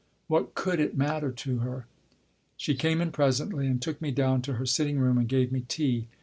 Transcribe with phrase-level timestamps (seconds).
[0.25, 1.85] (What could it matter to her?)
[2.57, 5.61] She came in presently and took me down to her sitting room, and gave me
[5.67, 6.07] tea.